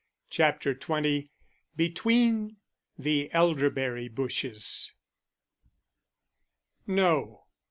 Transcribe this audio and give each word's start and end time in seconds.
CHAPTER 0.31 0.73
XX 0.73 1.29
BETWEEN 1.75 2.57
THE 2.97 3.31
ELDERBERRY 3.33 4.07
BUSHES 4.07 4.95
"No." 6.87 7.43